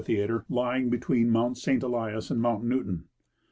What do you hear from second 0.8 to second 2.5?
between Mount St. Elias and